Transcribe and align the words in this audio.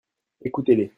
Écoutez-les. 0.43 0.89